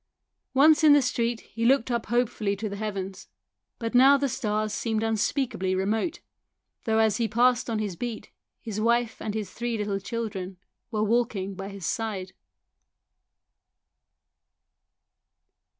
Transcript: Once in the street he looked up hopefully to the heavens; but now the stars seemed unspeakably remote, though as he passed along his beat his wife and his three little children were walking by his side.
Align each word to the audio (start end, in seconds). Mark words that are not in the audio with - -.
Once 0.55 0.83
in 0.83 0.93
the 0.93 1.01
street 1.03 1.41
he 1.41 1.63
looked 1.63 1.91
up 1.91 2.07
hopefully 2.07 2.55
to 2.55 2.67
the 2.67 2.75
heavens; 2.75 3.27
but 3.77 3.93
now 3.93 4.17
the 4.17 4.27
stars 4.27 4.73
seemed 4.73 5.03
unspeakably 5.03 5.75
remote, 5.75 6.21
though 6.85 6.97
as 6.97 7.17
he 7.17 7.27
passed 7.27 7.69
along 7.69 7.77
his 7.77 7.95
beat 7.95 8.31
his 8.59 8.81
wife 8.81 9.21
and 9.21 9.35
his 9.35 9.51
three 9.51 9.77
little 9.77 9.99
children 9.99 10.57
were 10.89 11.03
walking 11.03 11.53
by 11.53 11.69
his 11.69 11.85
side. 11.85 12.33